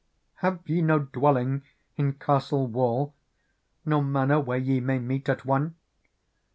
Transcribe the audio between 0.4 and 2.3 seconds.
Ha^e ye no dwelling in